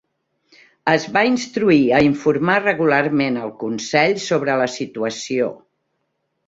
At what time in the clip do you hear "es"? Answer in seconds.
0.93-1.03